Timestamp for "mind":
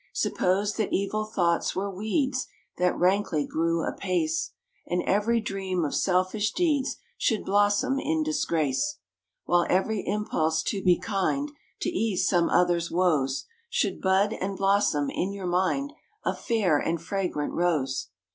15.45-15.93